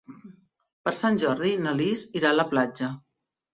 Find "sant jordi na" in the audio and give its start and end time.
1.01-1.75